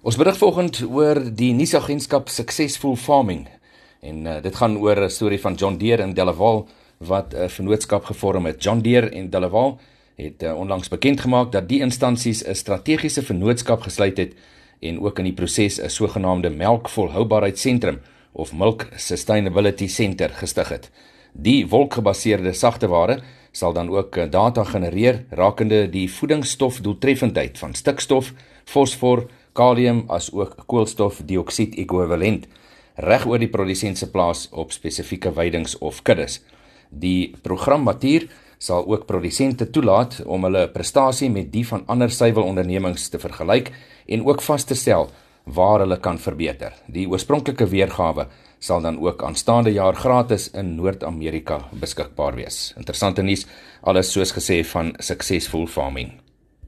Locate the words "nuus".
53.24-53.46